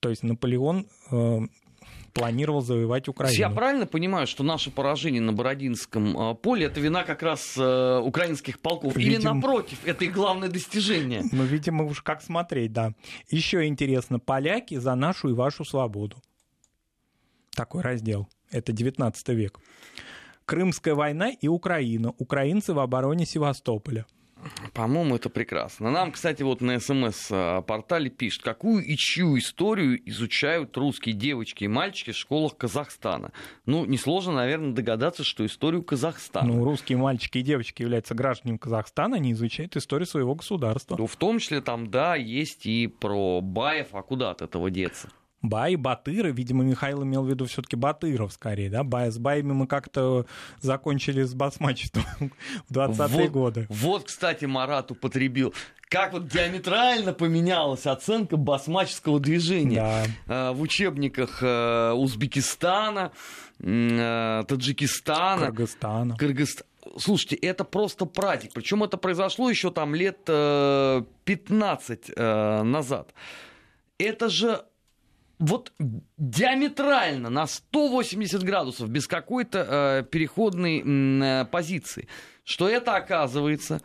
[0.02, 1.40] То есть Наполеон э,
[2.14, 3.56] планировал завоевать есть Я Украину.
[3.56, 8.60] правильно понимаю, что наше поражение на Бородинском э, поле это вина как раз э, украинских
[8.60, 8.96] полков?
[8.98, 9.34] Или Видимо.
[9.34, 11.24] напротив, это их главное достижение?
[11.32, 12.94] Ну, видимо, уж как смотреть, да.
[13.32, 16.18] Еще интересно, поляки за нашу и вашу свободу.
[17.56, 18.28] Такой раздел.
[18.52, 19.60] Это 19 век.
[20.46, 22.14] Крымская война и Украина.
[22.18, 24.06] Украинцы в обороне Севастополя.
[24.74, 25.92] По-моему, это прекрасно.
[25.92, 32.12] Нам, кстати, вот на СМС-портале пишут, какую и чью историю изучают русские девочки и мальчики
[32.12, 33.32] в школах Казахстана.
[33.66, 36.48] Ну, несложно, наверное, догадаться, что историю Казахстана.
[36.48, 40.96] Ну, русские мальчики и девочки являются гражданами Казахстана, они изучают историю своего государства.
[40.98, 45.10] Ну, в том числе там, да, есть и про Баев, а куда от этого деться?
[45.42, 48.84] Баи, Батыры, видимо, Михаил имел в виду все-таки Батыров скорее, да?
[48.84, 50.26] Бай, с Баями мы как-то
[50.60, 52.04] закончили с басмачеством
[52.70, 53.66] в 20-е Вот- годы.
[53.70, 55.54] Вот, кстати, Марат употребил.
[55.90, 60.06] Как вот диаметрально поменялась оценка басмаческого движения.
[60.28, 60.50] Да.
[60.50, 63.12] Э, В учебниках э, Узбекистана,
[63.60, 66.16] э, Таджикистана, Кыргызстана.
[66.18, 66.66] Кыргызстана.
[66.98, 68.52] Слушайте, это просто праздник.
[68.54, 73.14] Причем это произошло еще там лет э, 15 э, назад.
[73.98, 74.64] Это же
[75.40, 75.72] вот
[76.18, 82.08] диаметрально на 180 градусов, без какой-то э, переходной э, позиции.
[82.44, 83.82] Что это, оказывается,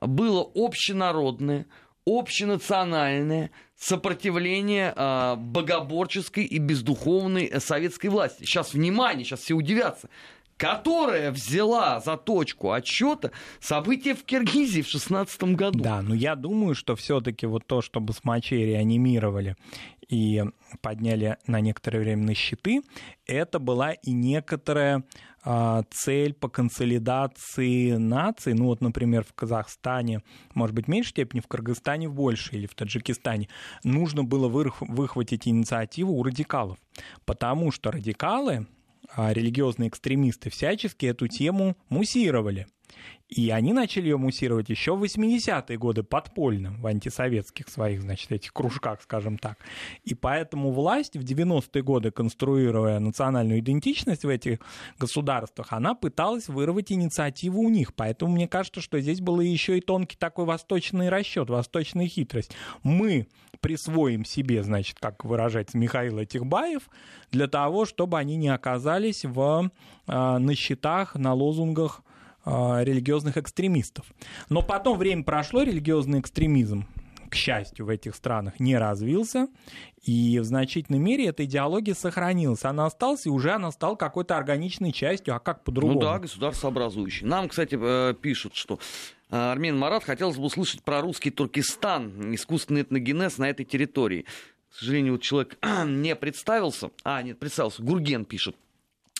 [0.00, 1.66] было общенародное,
[2.06, 8.44] общенациональное сопротивление э, богоборческой и бездуховной э, советской власти.
[8.44, 10.08] Сейчас, внимание, сейчас все удивятся
[10.56, 15.78] которая взяла за точку отчета события в Киргизии в 16 году.
[15.80, 19.56] Да, но я думаю, что все-таки вот то, что басмачей реанимировали
[20.08, 20.44] и
[20.80, 22.82] подняли на некоторое время на щиты,
[23.26, 25.04] это была и некоторая
[25.46, 28.54] а, цель по консолидации наций.
[28.54, 30.22] Ну вот, например, в Казахстане,
[30.54, 33.48] может быть, в меньшей степени, в Кыргызстане в большей или в Таджикистане,
[33.82, 36.78] нужно было выхватить инициативу у радикалов.
[37.26, 38.66] Потому что радикалы,
[39.14, 42.66] а, религиозные экстремисты всячески эту тему муссировали.
[43.28, 48.52] И они начали ее муссировать еще в 80-е годы подпольно, в антисоветских своих, значит, этих
[48.52, 49.58] кружках, скажем так.
[50.04, 54.58] И поэтому власть в 90-е годы, конструируя национальную идентичность в этих
[54.98, 57.94] государствах, она пыталась вырвать инициативу у них.
[57.94, 62.52] Поэтому мне кажется, что здесь был еще и тонкий такой восточный расчет, восточная хитрость.
[62.82, 63.26] Мы
[63.60, 66.82] присвоим себе, значит, как выражается Михаил Этихбаев,
[67.32, 69.70] для того, чтобы они не оказались в,
[70.06, 72.02] а, на счетах, на лозунгах
[72.44, 74.06] религиозных экстремистов.
[74.48, 76.86] Но потом время прошло, религиозный экстремизм,
[77.34, 79.48] к счастью, в этих странах не развился,
[80.04, 82.64] и в значительной мере эта идеология сохранилась.
[82.64, 85.94] Она осталась, и уже она стала какой-то органичной частью, а как по-другому?
[85.94, 87.26] Ну да, государствообразующий.
[87.26, 88.78] Нам, кстати, э, пишут, что
[89.30, 94.26] э, Армен Марат хотелось бы услышать про русский Туркестан, искусственный этногенез на этой территории.
[94.70, 96.90] К сожалению, вот человек не представился.
[97.02, 97.82] А, нет, представился.
[97.82, 98.56] Гурген пишет.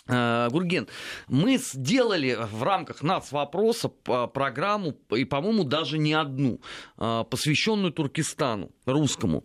[0.07, 0.87] Э, Гурген,
[1.27, 6.59] мы сделали в рамках нацвопроса п- программу, и, по-моему, даже не одну,
[6.97, 9.43] э, посвященную Туркестану, русскому.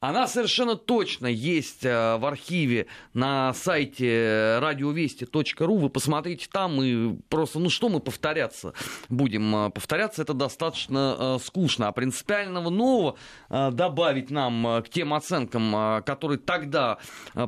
[0.00, 5.76] Она совершенно точно есть э, в архиве на сайте радиовести.ру.
[5.76, 8.74] Вы посмотрите там и просто, ну что мы повторяться
[9.08, 9.56] будем?
[9.56, 11.88] Э, повторяться это достаточно э, скучно.
[11.88, 13.16] А принципиального нового
[13.48, 16.98] добавить нам к тем оценкам, которые тогда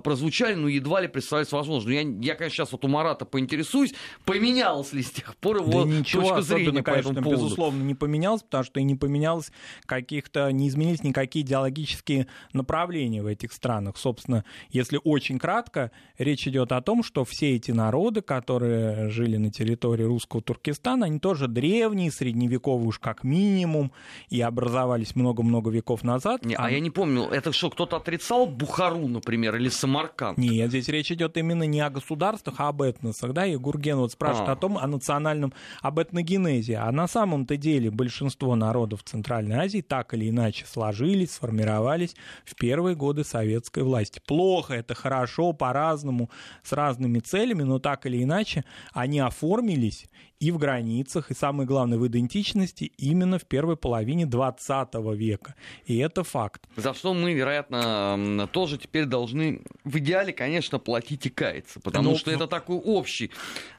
[0.03, 1.91] прозвучали, ну едва ли представляется возможно.
[1.91, 5.91] Я, я, конечно, сейчас вот у Марата поинтересуюсь, поменялось ли с тех пор его да
[5.91, 7.45] ничего точка зрения по этому поводу.
[7.45, 9.53] безусловно, не поменялось, потому что и не поменялось
[9.87, 13.97] каких-то, не изменились никакие идеологические направления в этих странах.
[13.97, 19.51] Собственно, если очень кратко, речь идет о том, что все эти народы, которые жили на
[19.51, 23.93] территории русского Туркестана, они тоже древние, средневековые уж как минимум,
[24.29, 26.45] и образовались много-много веков назад.
[26.45, 26.67] Не, а...
[26.67, 30.39] а я не помню, это что, кто-то отрицал Бухару, например, или Самарканд?
[30.39, 33.33] Нет, здесь речь идет именно не о государствах, а об этносах.
[33.33, 33.47] Да?
[33.47, 34.53] И Гурген вот спрашивает а.
[34.53, 36.77] о том, о национальном, об этногенезе.
[36.77, 42.15] А на самом-то деле большинство народов Центральной Азии так или иначе сложились, сформировались
[42.45, 44.21] в первые годы советской власти.
[44.27, 46.31] Плохо это, хорошо, по-разному,
[46.63, 50.07] с разными целями, но так или иначе они оформились
[50.41, 55.55] и в границах, и самое главное, в идентичности именно в первой половине 20 века.
[55.85, 56.67] И это факт.
[56.77, 62.17] За что мы, вероятно, тоже теперь должны в идеале, конечно, платить и каяться, потому но,
[62.17, 63.31] что это такой общий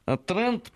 [0.06, 0.72] э, тренд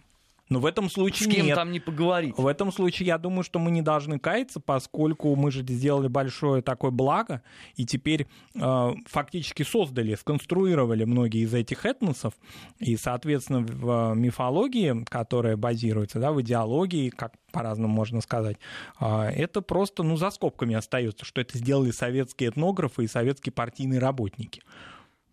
[0.49, 1.55] но в этом случае С кем нет.
[1.55, 2.38] там не поговорить.
[2.38, 6.62] В этом случае я думаю, что мы не должны каяться, поскольку мы же сделали большое
[6.62, 7.41] такое благо,
[7.75, 12.34] и теперь э, фактически создали, сконструировали многие из этих этносов,
[12.79, 18.58] и, соответственно, в мифологии, которая базируется, да, в идеологии, как по-разному можно сказать,
[18.99, 19.05] э,
[19.36, 24.62] это просто, ну, за скобками остается, что это сделали советские этнографы и советские партийные работники.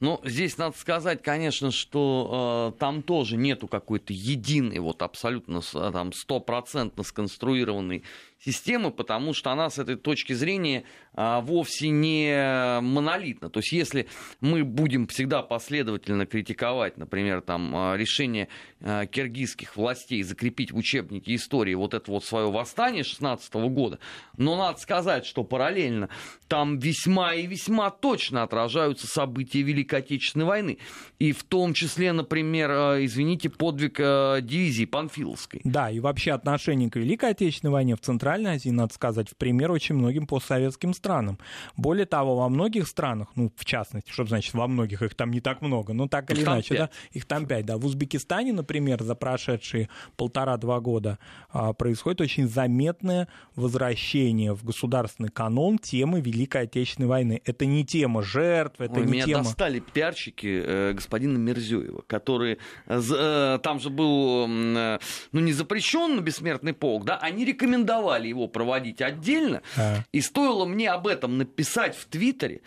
[0.03, 6.12] Ну, здесь надо сказать, конечно, что э, там тоже нету какой-то единой, вот абсолютно там
[6.12, 8.03] стопроцентно сконструированной
[8.45, 13.51] системы, потому что она с этой точки зрения а, вовсе не монолитна.
[13.51, 14.09] То есть если
[14.41, 18.49] мы будем всегда последовательно критиковать, например, там, а, решение
[18.81, 23.99] а, киргизских властей закрепить в учебнике истории вот это вот свое восстание 16 года,
[24.37, 26.09] но надо сказать, что параллельно
[26.49, 30.79] там весьма и весьма точно отражаются события Великой Отечественной войны.
[31.19, 32.71] И в том числе, например,
[33.05, 35.61] извините, подвиг дивизии Панфиловской.
[35.65, 39.37] Да, и вообще отношение к Великой Отечественной войне в Центральной Центральной Азии, надо сказать, в
[39.37, 41.38] пример очень многим постсоветским странам.
[41.77, 45.40] Более того, во многих странах, ну, в частности, что значит во многих, их там не
[45.40, 47.77] так много, но так или их иначе, да, их там пять, да.
[47.77, 51.18] В Узбекистане, например, за прошедшие полтора-два года
[51.51, 57.42] а, происходит очень заметное возвращение в государственный канон темы Великой Отечественной войны.
[57.45, 59.45] Это не тема жертв, это Ой, не меня тема...
[59.45, 62.57] достали пиарщики э, господина Мерзёева, которые...
[62.87, 64.99] Э, там же был, э,
[65.33, 69.63] ну, не запрещен бессмертный полк, да, они рекомендовали стали его проводить отдельно.
[69.77, 70.05] А.
[70.13, 72.61] И стоило мне об этом написать в Твиттере,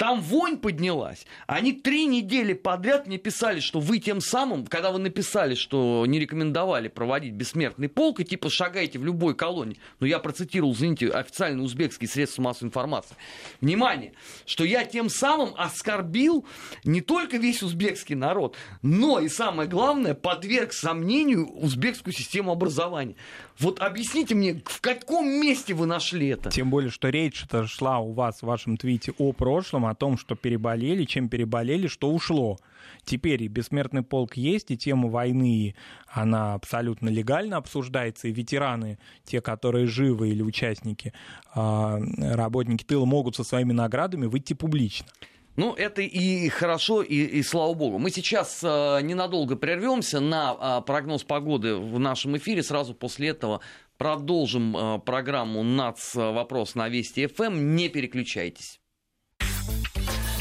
[0.00, 1.26] там вонь поднялась.
[1.46, 6.18] Они три недели подряд мне писали, что вы тем самым, когда вы написали, что не
[6.18, 9.76] рекомендовали проводить бессмертный полк, и типа шагайте в любой колонии.
[9.98, 13.14] Но я процитировал, извините, официальные узбекские средства массовой информации.
[13.60, 14.14] Внимание,
[14.46, 16.46] что я тем самым оскорбил
[16.82, 23.16] не только весь узбекский народ, но и самое главное, подверг сомнению узбекскую систему образования.
[23.60, 26.50] Вот объясните мне, в каком месте вы нашли это?
[26.50, 30.34] Тем более, что речь-то шла у вас в вашем твите о прошлом, о том, что
[30.34, 32.58] переболели, чем переболели, что ушло.
[33.04, 35.74] Теперь и бессмертный полк есть, и тема войны,
[36.08, 41.12] она абсолютно легально обсуждается, и ветераны, те, которые живы или участники,
[41.54, 45.06] а, работники тыла, могут со своими наградами выйти публично.
[45.56, 47.98] Ну, это и хорошо, и, и слава богу.
[47.98, 52.62] Мы сейчас э, ненадолго прервемся на э, прогноз погоды в нашем эфире.
[52.62, 53.60] Сразу после этого
[53.98, 57.74] продолжим э, программу НАЦ «Вопрос» на Вести ФМ.
[57.74, 58.80] Не переключайтесь.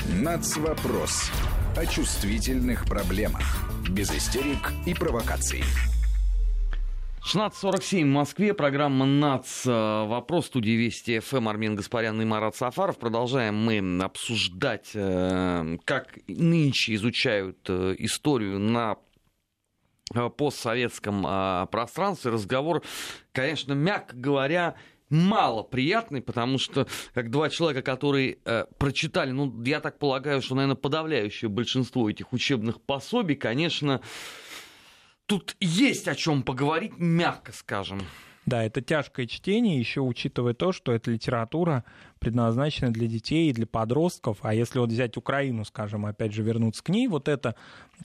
[0.08, 1.32] НАЦ вопрос
[1.76, 3.44] о чувствительных проблемах.
[3.90, 5.64] Без истерик и провокаций.
[7.22, 12.98] 16.47 в Москве, программа НАЦ, вопрос студии Вести ФМ, Армин Гаспарян и Марат Сафаров.
[12.98, 18.96] Продолжаем мы обсуждать, э, как нынче изучают э, историю на
[20.16, 22.32] э, постсоветском пространстве.
[22.32, 22.84] Разговор,
[23.34, 24.76] конечно, мягко говоря,
[25.10, 30.56] мало приятный, потому что как два человека, которые э, прочитали, ну, я так полагаю, что,
[30.56, 34.02] наверное, подавляющее большинство этих учебных пособий, конечно,
[35.30, 38.02] тут есть о чем поговорить, мягко скажем.
[38.48, 41.86] Да, это тяжкое чтение, еще учитывая то, что эта литература
[42.20, 44.40] предназначены для детей и для подростков.
[44.42, 47.56] А если вот взять Украину, скажем, опять же вернуться к ней, вот эта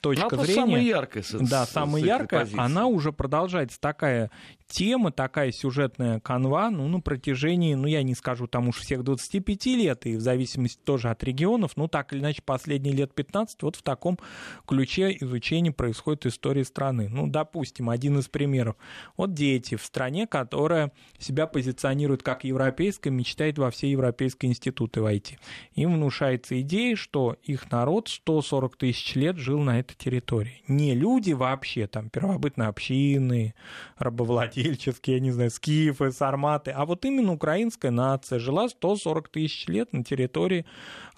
[0.00, 0.61] точка Она зрения...
[0.61, 1.22] самая яркая.
[1.22, 2.61] С, да, с, самая с яркая, позиции.
[2.61, 4.31] она уже продолжается такая
[4.66, 9.66] тема, такая сюжетная канва, ну, на протяжении, ну, я не скажу там уж всех 25
[9.66, 13.77] лет, и в зависимости тоже от регионов, ну, так или иначе, последние лет 15, вот
[13.77, 14.18] в таком
[14.66, 17.09] ключе изучения происходит история страны.
[17.09, 18.77] Ну, допустим, один из примеров.
[19.16, 25.38] Вот дети в стране, которая себя позиционирует как европейская, мечтает во все европейские институты войти.
[25.74, 30.62] Им внушается идея, что их народ 140 тысяч лет жил на этой территории.
[30.68, 33.55] Не люди вообще, там, первобытные общины,
[33.98, 39.92] рабовладельческие, я не знаю, скифы, сарматы, а вот именно украинская нация жила 140 тысяч лет
[39.92, 40.66] на территории,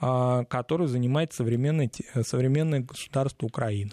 [0.00, 1.90] а, которую занимает современное,
[2.22, 3.92] современное государство Украина.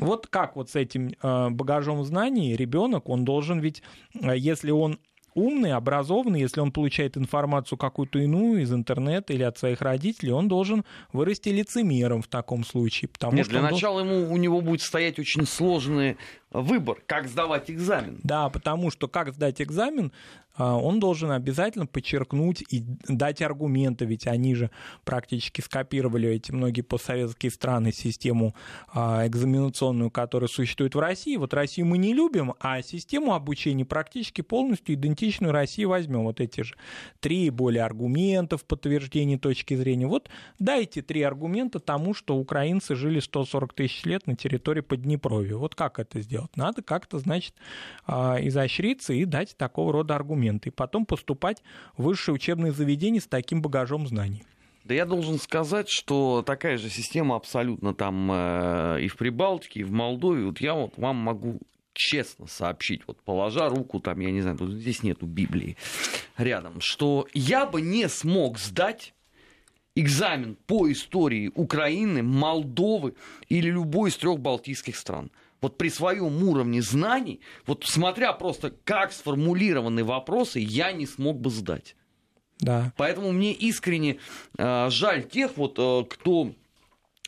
[0.00, 3.82] Вот как вот с этим а, багажом знаний ребенок, он должен ведь,
[4.22, 4.98] а, если он
[5.34, 10.48] умный, образованный, если он получает информацию какую-то иную из интернета или от своих родителей, он
[10.48, 13.08] должен вырасти лицемером в таком случае.
[13.08, 16.16] Потому Нет, что для начала ему, у него будет стоять очень сложный
[16.50, 18.20] выбор, как сдавать экзамен.
[18.22, 20.12] Да, потому что как сдать экзамен,
[20.56, 24.70] а, он должен обязательно подчеркнуть и дать аргументы, ведь они же
[25.04, 28.54] практически скопировали эти многие постсоветские страны систему
[28.92, 31.36] а, экзаменационную, которая существует в России.
[31.36, 36.24] Вот Россию мы не любим, а систему обучения практически полностью идентичную России возьмем.
[36.24, 36.74] Вот эти же
[37.20, 40.06] три более аргументов подтверждения точки зрения.
[40.06, 40.28] Вот
[40.58, 45.56] дайте три аргумента тому, что украинцы жили 140 тысяч лет на территории Поднепровья.
[45.56, 46.39] Вот как это сделать?
[46.56, 47.54] Надо как-то, значит,
[48.06, 50.70] а, изощриться и дать такого рода аргументы.
[50.70, 51.62] И потом поступать
[51.96, 54.42] в высшее учебное заведение с таким багажом знаний.
[54.84, 59.84] Да я должен сказать, что такая же система абсолютно там э, и в Прибалтике, и
[59.84, 60.46] в Молдове.
[60.46, 61.60] Вот я вот вам могу
[61.92, 65.76] честно сообщить, вот положа руку там, я не знаю, тут здесь нету Библии
[66.38, 69.12] рядом, что я бы не смог сдать
[70.00, 73.14] экзамен по истории Украины, Молдовы
[73.48, 75.30] или любой из трех балтийских стран
[75.60, 81.50] вот при своем уровне знаний, вот смотря просто как сформулированы вопросы, я не смог бы
[81.50, 81.96] сдать.
[82.60, 82.92] Да.
[82.96, 84.18] Поэтому мне искренне
[84.58, 86.52] э, жаль тех, вот, э, кто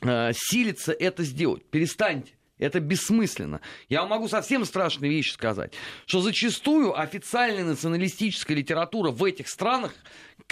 [0.02, 1.64] э, силится это сделать.
[1.70, 2.32] Перестаньте.
[2.58, 3.60] Это бессмысленно.
[3.88, 5.72] Я вам могу совсем страшные вещи сказать,
[6.06, 9.92] что зачастую официальная националистическая литература в этих странах,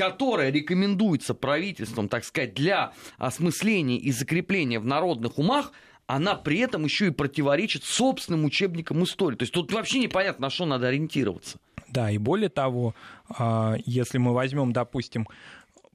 [0.01, 5.72] которая рекомендуется правительством, так сказать, для осмысления и закрепления в народных умах,
[6.07, 9.36] она при этом еще и противоречит собственным учебникам истории.
[9.36, 11.59] То есть тут вообще непонятно, на что надо ориентироваться.
[11.88, 12.94] Да, и более того,
[13.84, 15.28] если мы возьмем, допустим,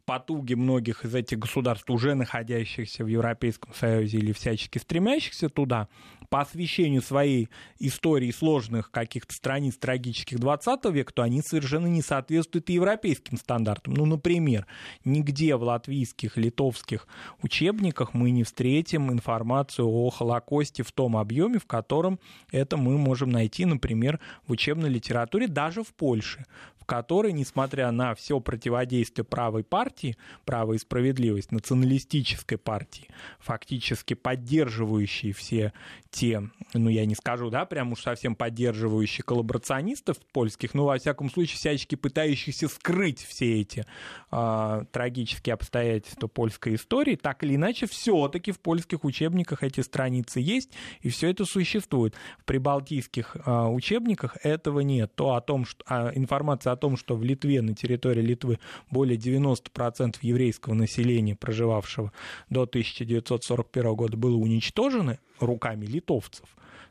[0.06, 5.88] потуги многих из этих государств, уже находящихся в Европейском Союзе или всячески стремящихся туда,
[6.30, 7.50] по освещению своей
[7.80, 13.94] истории сложных каких-то страниц трагических 20 века, то они совершенно не соответствуют и европейским стандартам.
[13.94, 14.66] Ну, например,
[15.04, 17.08] нигде в латвийских, литовских
[17.42, 22.20] учебниках мы не встретим информацию о Холокосте в том объеме, в котором
[22.52, 26.46] это мы можем найти, например, в учебной литературе даже в Польше,
[26.86, 33.08] в которой, несмотря на все противодействие правой партии, право справедливость, националистической партии,
[33.40, 35.74] фактически поддерживающей все
[36.12, 36.44] те,
[36.76, 41.58] ну я не скажу, да, прям уж совсем поддерживающие коллаборационистов польских, но во всяком случае
[41.58, 43.86] всячески пытающихся скрыть все эти
[44.32, 50.70] э, трагические обстоятельства польской истории, так или иначе все-таки в польских учебниках эти страницы есть,
[51.02, 52.14] и все это существует.
[52.38, 55.16] В прибалтийских э, учебниках этого нет.
[55.16, 58.60] То о том, что, а, информация о том, что в Литве, на территории Литвы
[58.92, 62.12] более 90% еврейского населения, проживавшего
[62.50, 66.46] до 1941 года, было уничтожено руками литовцев.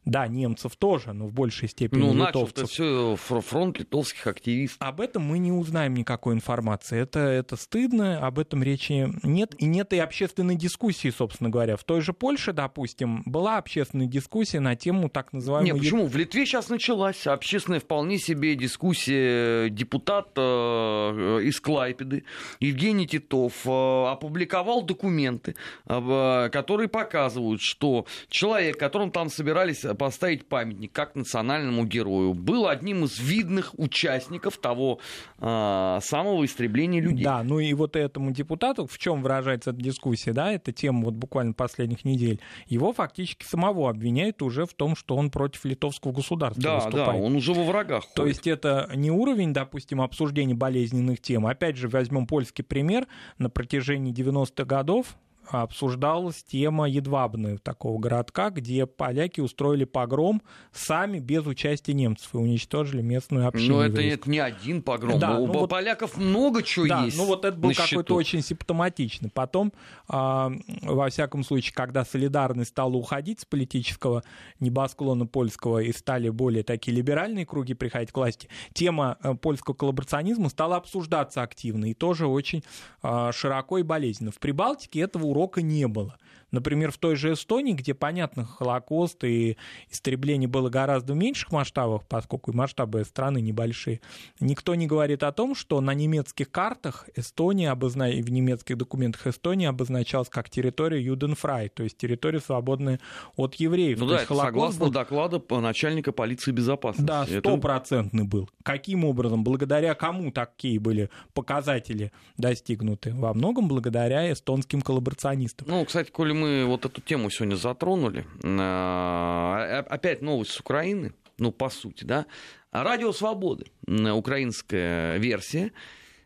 [0.05, 2.59] Да, немцев тоже, но в большей степени ну, литовцев.
[2.59, 4.87] это все фронт литовских активистов.
[4.87, 6.99] Об этом мы не узнаем никакой информации.
[6.99, 9.55] Это, это стыдно, об этом речи нет.
[9.59, 11.77] И нет и общественной дискуссии, собственно говоря.
[11.77, 15.73] В той же Польше, допустим, была общественная дискуссия на тему так называемой...
[15.73, 16.07] Нет, почему?
[16.07, 22.25] В Литве сейчас началась общественная вполне себе дискуссия депутата э, из Клайпеды
[22.61, 30.92] Евгений Титов э, опубликовал документы, э, которые показывают, что человек, которым там собирались поставить памятник
[30.92, 35.01] как национальному герою, был одним из видных участников того
[35.38, 37.24] э, самого истребления людей.
[37.24, 41.14] Да, ну и вот этому депутату, в чем выражается эта дискуссия, да, эта тема вот
[41.14, 46.62] буквально последних недель, его фактически самого обвиняют уже в том, что он против литовского государства
[46.62, 47.20] да, выступает.
[47.20, 48.36] Да, он уже во врагах То ходит.
[48.36, 51.47] есть это не уровень, допустим, обсуждения болезненных тем.
[51.47, 53.07] Опять же, возьмем польский пример.
[53.38, 55.16] На протяжении 90-х годов
[55.49, 60.42] обсуждалась тема Едвабны, такого городка, где поляки устроили погром
[60.72, 63.76] сами без участия немцев и уничтожили местную общину.
[63.76, 65.18] Но это, это не один погром.
[65.18, 67.16] Да, У ну вот, поляков много чего да, есть.
[67.16, 69.30] Ну вот это был какой-то очень симптоматичный.
[69.30, 69.72] Потом,
[70.09, 74.22] а, во всяком случае, когда солидарность стала уходить с политического
[74.61, 80.49] небосклона польского и стали более такие либеральные круги приходить к власти, тема э, польского коллаборационизма
[80.49, 82.62] стала обсуждаться активно и тоже очень
[83.03, 84.30] а, широко и болезненно.
[84.30, 86.16] В Прибалтике этого урока не было.
[86.55, 89.57] Например, в той же Эстонии, где, понятно, Холокост и
[89.91, 94.01] истребление было гораздо в меньших масштабах, поскольку масштабы страны небольшие,
[94.39, 98.07] никто не говорит о том, что на немецких картах Эстония обозна...
[98.07, 103.01] в немецких документах Эстония обозначалась как территория Юденфрай, то есть территория, свободная
[103.35, 103.99] от евреев.
[103.99, 104.93] Ну то да, это согласно был...
[104.93, 107.07] докладу начальника полиции безопасности.
[107.07, 108.31] Да, стопроцентный это...
[108.31, 108.51] был.
[108.63, 109.43] Каким образом?
[109.43, 113.13] Благодаря кому такие были показатели достигнуты?
[113.13, 115.67] Во многом благодаря эстонским коллаборационистам.
[115.69, 121.14] Ну, кстати, коли мы мы вот эту тему сегодня затронули, а, опять новость с Украины,
[121.38, 122.26] ну, по сути, да,
[122.70, 125.72] Радио Свободы, украинская версия,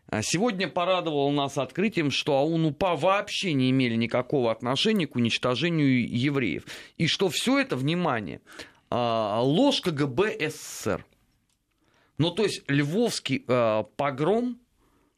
[0.07, 6.65] а, сегодня порадовал нас открытием, что АУН-УПА вообще не имели никакого отношения к уничтожению евреев.
[6.97, 8.41] И что все это, внимание,
[8.89, 11.05] а, ложь КГБ СССР.
[12.17, 13.45] Ну, то есть львовский
[13.95, 14.59] погром,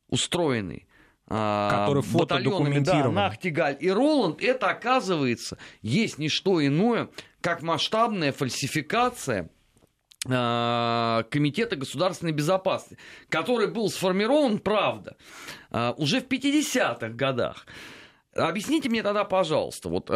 [0.09, 0.90] устроенный а,
[1.31, 3.15] который фото документирован.
[3.15, 7.09] Да, Нахтигаль и Роланд, это оказывается есть не что иное,
[7.41, 9.49] как масштабная фальсификация
[10.29, 12.97] а, Комитета государственной безопасности,
[13.29, 15.15] который был сформирован, правда,
[15.71, 17.65] а, уже в 50-х годах.
[18.33, 20.13] Объясните мне тогда, пожалуйста, вот э,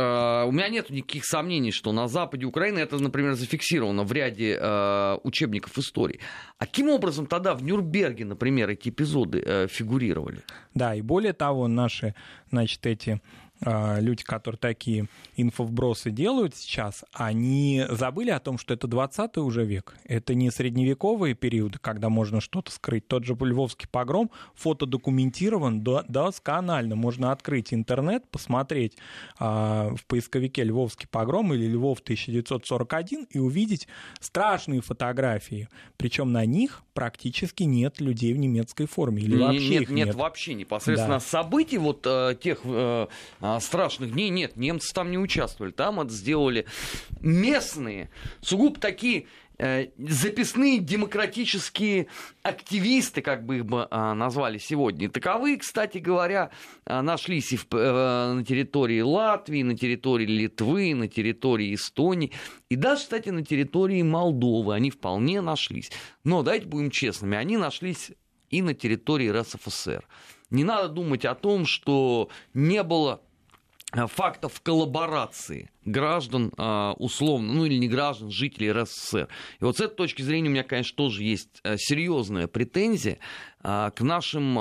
[0.48, 5.18] у меня нет никаких сомнений, что на западе Украины это, например, зафиксировано в ряде э,
[5.24, 6.22] учебников истории.
[6.58, 10.44] А каким образом тогда в Нюрнберге, например, эти эпизоды э, фигурировали?
[10.74, 12.16] Да, и более того, наши,
[12.52, 13.22] значит, эти
[13.62, 19.96] люди, которые такие инфовбросы делают сейчас, они забыли о том, что это 20 уже век.
[20.04, 23.08] Это не средневековые периоды, когда можно что-то скрыть.
[23.08, 26.96] Тот же Львовский погром фотодокументирован досконально.
[26.96, 28.98] Можно открыть интернет, посмотреть
[29.40, 33.88] а, в поисковике «Львовский погром» или «Львов 1941» и увидеть
[34.20, 35.70] страшные фотографии.
[35.98, 39.24] Причем на них практически нет людей в немецкой форме.
[39.24, 41.20] Или вообще нет, их нет, нет вообще непосредственно да.
[41.20, 43.08] событий вот э, тех э,
[43.42, 45.72] а, страшных дней нет, немцы там не участвовали.
[45.72, 46.66] Там это сделали
[47.22, 48.10] местные,
[48.42, 49.28] сугубо такие
[49.58, 52.08] э, записные демократические
[52.44, 55.10] активисты, как бы их бы а, назвали сегодня.
[55.10, 56.52] Таковые, кстати говоря,
[56.86, 62.32] а, нашлись и в, э, на территории Латвии, на территории Литвы, на территории Эстонии,
[62.70, 65.92] и даже, кстати, на территории Молдовы они вполне нашлись.
[66.24, 68.12] Но, давайте будем честными, они нашлись
[68.50, 70.08] и на территории РСФСР.
[70.50, 73.22] Не надо думать о том, что не было
[74.08, 79.28] фактов коллаборации граждан, э, условно, ну или не граждан, жителей РСФСР.
[79.60, 83.18] И вот с этой точки зрения у меня, конечно, тоже есть э, серьезная претензия
[83.64, 84.54] к нашим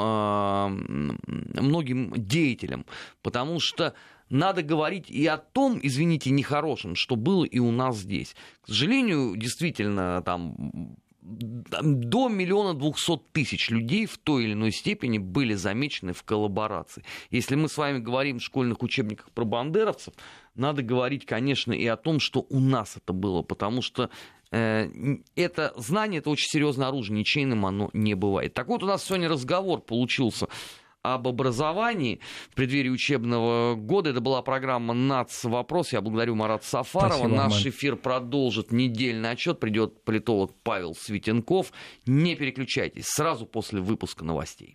[1.53, 2.87] многим деятелям,
[3.21, 3.93] потому что
[4.31, 8.35] надо говорить и о том, извините, нехорошем, что было и у нас здесь.
[8.63, 15.55] К сожалению, действительно, там до миллиона двухсот тысяч людей в той или иной степени были
[15.55, 17.03] замечены в коллаборации.
[17.31, 20.13] Если мы с вами говорим в школьных учебниках про бандеровцев,
[20.55, 24.11] надо говорить, конечно, и о том, что у нас это было, потому что
[24.51, 24.89] э,
[25.35, 28.53] это знание, это очень серьезное оружие, ничейным оно не бывает.
[28.53, 30.49] Так вот, у нас сегодня разговор получился
[31.05, 32.19] об образовании
[32.51, 34.11] в преддверии учебного года.
[34.11, 35.45] Это была программа «НАЦ.
[35.45, 35.93] Вопрос».
[35.93, 37.19] Я благодарю Марата Сафарова.
[37.19, 37.69] Спасибо, Наш Мэн.
[37.73, 39.61] эфир продолжит недельный отчет.
[39.61, 41.73] Придет политолог Павел Светенков.
[42.07, 43.05] Не переключайтесь.
[43.07, 44.73] Сразу после выпуска новостей.